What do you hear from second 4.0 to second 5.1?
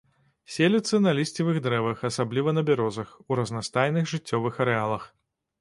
жыццёвых арэалах.